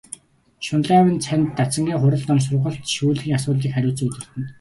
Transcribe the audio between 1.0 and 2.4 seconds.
нь цанид дацангийн хурал ном,